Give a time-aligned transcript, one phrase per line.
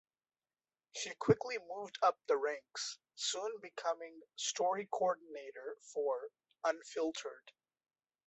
[0.95, 6.29] She quickly moved up the ranks, soon becoming story coordinator for
[6.65, 7.49] "UnFiltered".